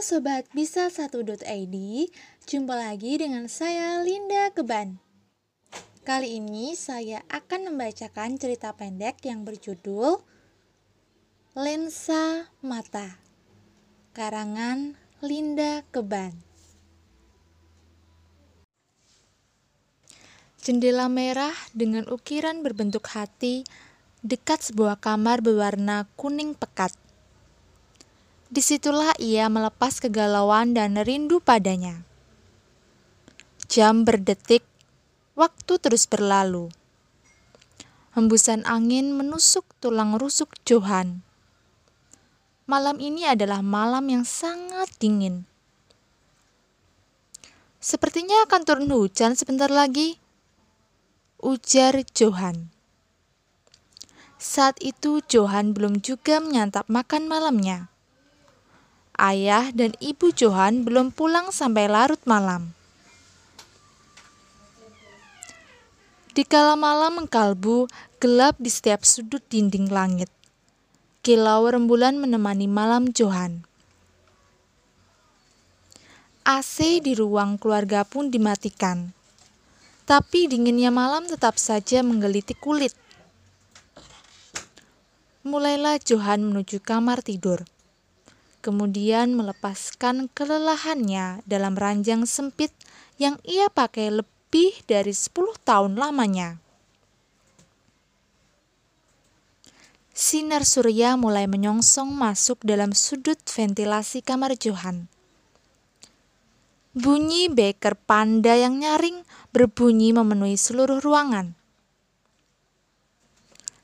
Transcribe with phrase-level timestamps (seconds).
[0.00, 1.76] Sobat Bisa 1.id,
[2.48, 4.96] jumpa lagi dengan saya Linda Keban.
[6.08, 10.24] Kali ini saya akan membacakan cerita pendek yang berjudul
[11.52, 13.20] Lensa Mata
[14.16, 16.32] Karangan Linda Keban
[20.64, 23.68] Jendela merah dengan ukiran berbentuk hati
[24.24, 26.96] dekat sebuah kamar berwarna kuning pekat
[28.50, 32.02] Di situlah ia melepas kegalauan dan rindu padanya.
[33.70, 34.66] Jam berdetik,
[35.38, 36.66] waktu terus berlalu.
[38.10, 41.22] Hembusan angin menusuk tulang rusuk Johan.
[42.66, 45.46] Malam ini adalah malam yang sangat dingin.
[47.78, 50.18] Sepertinya akan turun hujan sebentar lagi,
[51.38, 52.74] ujar Johan.
[54.42, 57.89] Saat itu Johan belum juga menyantap makan malamnya
[59.20, 62.72] ayah dan ibu Johan belum pulang sampai larut malam.
[66.32, 67.84] Di kala malam mengkalbu,
[68.16, 70.32] gelap di setiap sudut dinding langit.
[71.20, 73.60] Kilau rembulan menemani malam Johan.
[76.48, 79.12] AC di ruang keluarga pun dimatikan.
[80.08, 82.96] Tapi dinginnya malam tetap saja menggelitik kulit.
[85.44, 87.68] Mulailah Johan menuju kamar tidur
[88.60, 92.70] kemudian melepaskan kelelahannya dalam ranjang sempit
[93.16, 95.32] yang ia pakai lebih dari 10
[95.64, 96.60] tahun lamanya.
[100.12, 105.08] Sinar surya mulai menyongsong masuk dalam sudut ventilasi kamar Johan.
[106.92, 109.24] Bunyi beker panda yang nyaring
[109.56, 111.56] berbunyi memenuhi seluruh ruangan.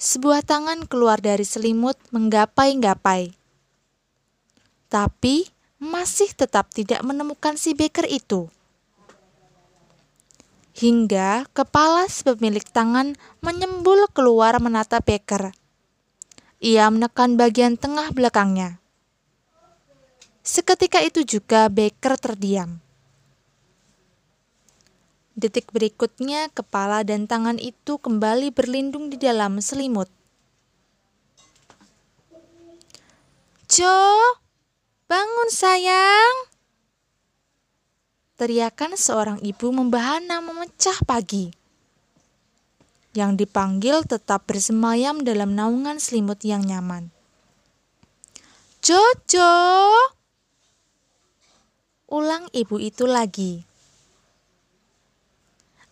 [0.00, 3.41] Sebuah tangan keluar dari selimut menggapai-gapai
[4.92, 5.48] tapi
[5.80, 8.52] masih tetap tidak menemukan si Baker itu.
[10.76, 15.56] Hingga kepala si pemilik tangan menyembul keluar menata Baker.
[16.60, 18.76] Ia menekan bagian tengah belakangnya.
[20.44, 22.76] Seketika itu juga Baker terdiam.
[25.32, 30.12] Detik berikutnya, kepala dan tangan itu kembali berlindung di dalam selimut.
[33.72, 34.41] Joe,
[35.12, 36.36] Bangun sayang!
[38.40, 41.52] Teriakan seorang ibu membahana memecah pagi.
[43.12, 47.12] Yang dipanggil tetap bersemayam dalam naungan selimut yang nyaman.
[48.80, 49.52] Jojo!
[52.08, 53.60] Ulang ibu itu lagi.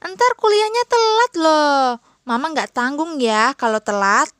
[0.00, 1.84] Entar kuliahnya telat loh.
[2.24, 4.32] Mama nggak tanggung ya kalau telat.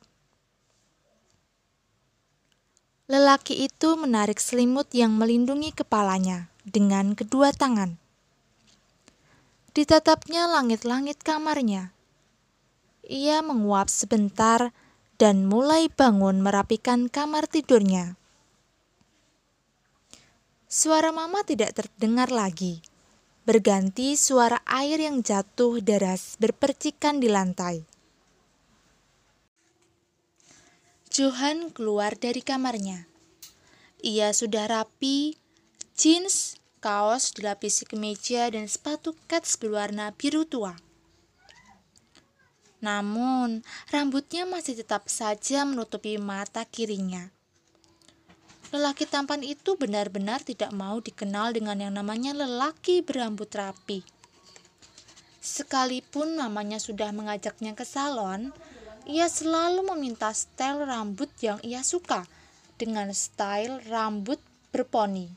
[3.11, 7.99] Lelaki itu menarik selimut yang melindungi kepalanya dengan kedua tangan.
[9.75, 11.91] Ditatapnya langit-langit kamarnya.
[13.03, 14.71] Ia menguap sebentar
[15.19, 18.15] dan mulai bangun merapikan kamar tidurnya.
[20.71, 22.79] Suara mama tidak terdengar lagi.
[23.43, 27.90] Berganti suara air yang jatuh deras berpercikan di lantai.
[31.11, 33.03] Johan keluar dari kamarnya.
[33.99, 35.35] Ia sudah rapi,
[35.91, 40.79] jeans, kaos dilapisi kemeja dan sepatu kets berwarna biru tua.
[42.79, 43.59] Namun,
[43.91, 47.27] rambutnya masih tetap saja menutupi mata kirinya.
[48.71, 53.99] Lelaki tampan itu benar-benar tidak mau dikenal dengan yang namanya lelaki berambut rapi.
[55.43, 58.55] Sekalipun mamanya sudah mengajaknya ke salon,
[59.09, 62.25] ia selalu meminta style rambut yang ia suka
[62.77, 64.37] dengan style rambut
[64.69, 65.29] berponi.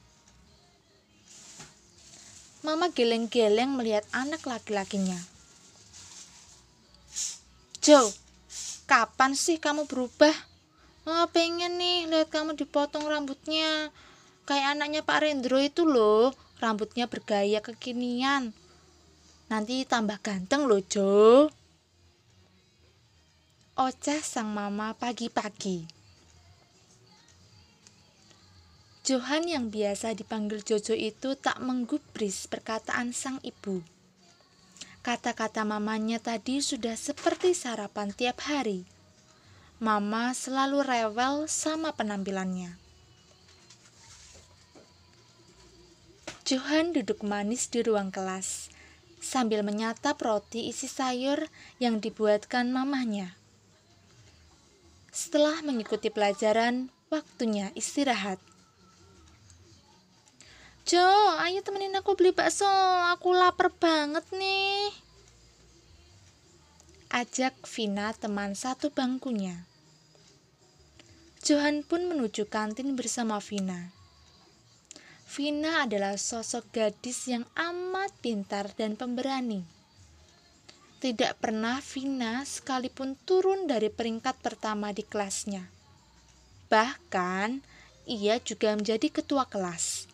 [2.65, 5.21] Mama geleng-geleng melihat anak laki-lakinya.
[7.85, 8.09] Joe,
[8.89, 10.33] kapan sih kamu berubah?
[11.05, 13.93] Mama pengen nih lihat kamu dipotong rambutnya.
[14.49, 16.33] Kayak anaknya Pak Rendro itu loh,
[16.65, 18.57] rambutnya bergaya kekinian.
[19.53, 21.64] Nanti tambah ganteng loh, Joe
[23.75, 25.83] oceh sang mama pagi-pagi.
[29.03, 33.83] Johan yang biasa dipanggil Jojo itu tak menggubris perkataan sang ibu.
[35.03, 38.87] Kata-kata mamanya tadi sudah seperti sarapan tiap hari.
[39.83, 42.79] Mama selalu rewel sama penampilannya.
[46.47, 48.71] Johan duduk manis di ruang kelas
[49.19, 51.51] sambil menyatap roti isi sayur
[51.83, 53.35] yang dibuatkan mamanya.
[55.15, 58.43] Setelah mengikuti pelajaran, waktunya istirahat.
[60.83, 61.07] Jo,
[61.39, 62.67] ayo temenin aku beli bakso.
[63.15, 64.91] Aku lapar banget nih.
[67.15, 69.71] Ajak Vina teman satu bangkunya.
[71.47, 73.95] Johan pun menuju kantin bersama Vina.
[75.31, 79.74] Vina adalah sosok gadis yang amat pintar dan pemberani.
[81.05, 85.69] Tidak pernah Vina sekalipun turun dari peringkat pertama di kelasnya.
[86.73, 87.61] Bahkan,
[88.09, 90.09] ia juga menjadi ketua kelas.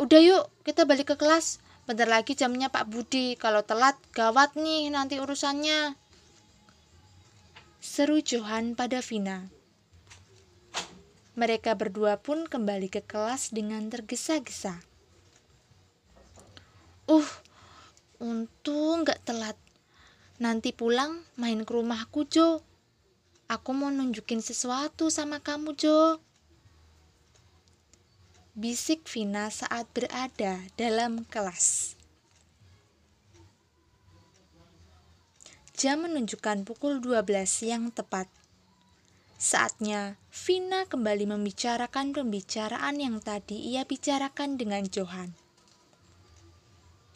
[0.00, 1.60] Udah yuk, kita balik ke kelas.
[1.84, 3.36] Bentar lagi jamnya Pak Budi.
[3.36, 5.92] Kalau telat, gawat nih nanti urusannya.
[7.84, 9.52] Seru Johan pada Vina.
[11.36, 14.91] Mereka berdua pun kembali ke kelas dengan tergesa-gesa.
[17.12, 17.28] Uh,
[18.24, 19.60] untung gak telat.
[20.40, 22.64] Nanti pulang main ke rumahku, Jo.
[23.52, 26.16] Aku mau nunjukin sesuatu sama kamu, Jo
[28.52, 31.96] bisik Vina saat berada dalam kelas.
[35.72, 37.24] Jam menunjukkan pukul 12
[37.64, 38.28] yang tepat.
[39.40, 45.41] Saatnya Vina kembali membicarakan pembicaraan yang tadi ia bicarakan dengan Johan.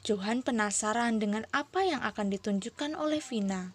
[0.06, 3.74] Johan penasaran dengan apa yang akan ditunjukkan oleh Vina.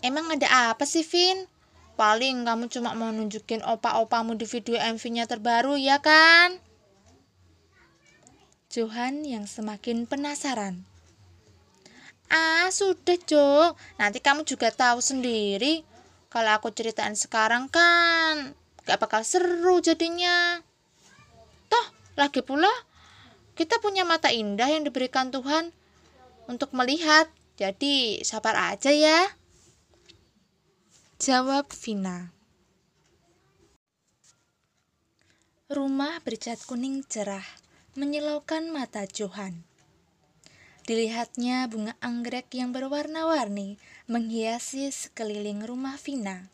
[0.00, 1.44] Emang ada apa sih, Vin?
[2.00, 6.56] Paling kamu cuma mau nunjukin opa-opamu di video MV-nya terbaru ya kan?
[8.72, 10.88] Johan yang semakin penasaran.
[12.32, 13.76] Ah, sudah Jo.
[14.00, 15.84] Nanti kamu juga tahu sendiri.
[16.32, 18.56] Kalau aku ceritain sekarang kan
[18.88, 20.64] gak bakal seru jadinya.
[21.68, 21.86] Toh,
[22.16, 22.72] lagi pula
[23.52, 25.72] kita punya mata indah yang diberikan Tuhan
[26.48, 27.28] untuk melihat.
[27.60, 29.28] Jadi sabar aja ya.
[31.20, 32.32] Jawab Vina.
[35.72, 37.44] Rumah bercat kuning cerah
[37.96, 39.64] menyilaukan mata Johan.
[40.82, 43.78] Dilihatnya bunga anggrek yang berwarna-warni
[44.10, 46.50] menghiasi sekeliling rumah Vina.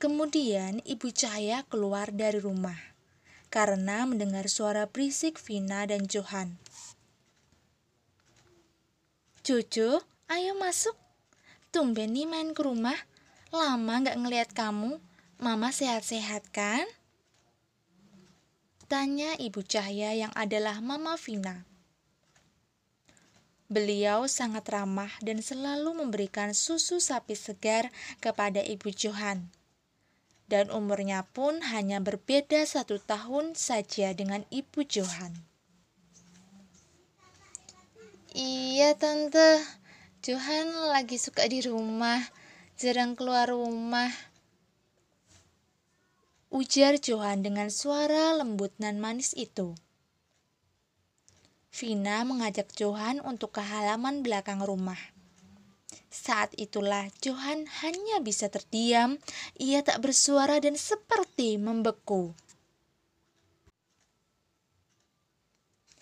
[0.00, 2.89] Kemudian ibu Cahaya keluar dari rumah
[3.50, 6.56] karena mendengar suara berisik Vina dan Johan.
[9.42, 9.98] Cucu,
[10.30, 10.94] ayo masuk,
[11.70, 12.98] Tumben nih main ke rumah,
[13.54, 14.98] lama gak ngeliat kamu.
[15.38, 16.82] Mama sehat-sehat kan?
[18.90, 21.62] Tanya Ibu Cahya yang adalah Mama Vina.
[23.70, 29.46] Beliau sangat ramah dan selalu memberikan susu sapi segar kepada Ibu Johan.
[30.50, 35.30] Dan umurnya pun hanya berbeda satu tahun saja dengan Ibu Johan.
[38.34, 39.62] Iya tante,
[40.26, 42.18] Johan lagi suka di rumah,
[42.74, 44.10] jarang keluar rumah.
[46.50, 49.78] Ujar Johan dengan suara lembut dan manis itu.
[51.70, 54.98] Vina mengajak Johan untuk ke halaman belakang rumah.
[56.10, 59.22] Saat itulah Johan hanya bisa terdiam,
[59.54, 62.34] ia tak bersuara dan seperti membeku.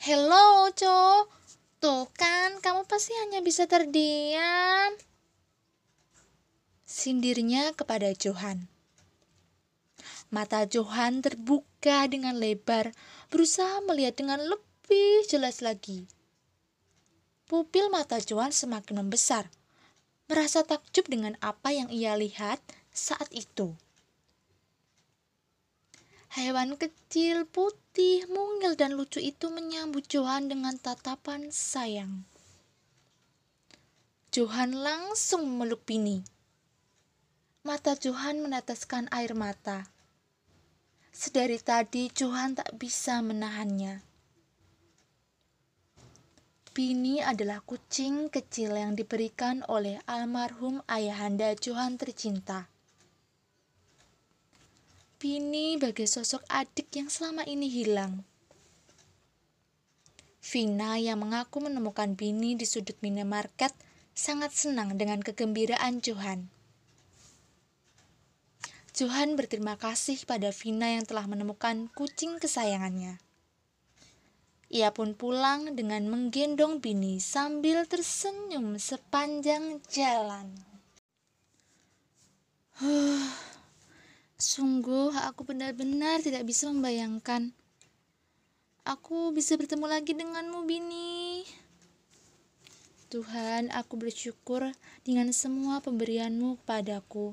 [0.01, 1.29] Hello, Co.
[1.77, 4.97] Tuh kan, kamu pasti hanya bisa terdiam.
[6.89, 8.65] Sindirnya kepada Johan.
[10.33, 12.97] Mata Johan terbuka dengan lebar,
[13.29, 16.09] berusaha melihat dengan lebih jelas lagi.
[17.45, 19.49] Pupil mata Johan semakin membesar,
[20.29, 22.61] merasa takjub dengan apa yang ia lihat
[22.93, 23.73] saat itu.
[26.29, 32.29] Hewan kecil, putih, mungil, dan lucu itu menyambut Johan dengan tatapan sayang.
[34.29, 36.21] Johan langsung memeluk Bini.
[37.65, 39.89] Mata Johan meneteskan air mata.
[41.09, 44.08] Sedari tadi Johan tak bisa menahannya.
[46.79, 52.71] Bini adalah kucing kecil yang diberikan oleh almarhum ayahanda Johan tercinta.
[55.19, 58.23] Vini bagai sosok adik yang selama ini hilang.
[60.39, 63.75] Vina yang mengaku menemukan Bini di sudut minimarket
[64.15, 66.47] sangat senang dengan kegembiraan Johan.
[68.95, 73.19] Johan berterima kasih pada Vina yang telah menemukan kucing kesayangannya.
[74.69, 80.53] Ia pun pulang dengan menggendong Bini sambil tersenyum sepanjang jalan.
[82.77, 83.25] Huh.
[84.39, 87.51] Sungguh, aku benar-benar tidak bisa membayangkan.
[88.87, 91.43] Aku bisa bertemu lagi denganmu, Bini.
[93.09, 94.69] Tuhan, aku bersyukur
[95.03, 97.33] dengan semua pemberianmu kepadaku.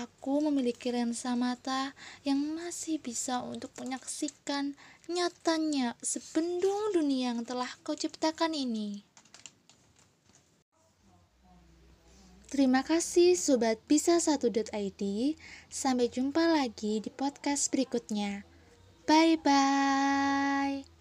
[0.00, 1.92] Aku memiliki lensa mata
[2.24, 4.72] yang masih bisa untuk menyaksikan
[5.12, 9.04] nyatanya sebendung dunia yang telah kau ciptakan ini.
[12.52, 15.02] Terima kasih Sobat Bisa 1.id.
[15.72, 18.44] Sampai jumpa lagi di podcast berikutnya.
[19.08, 20.91] Bye bye.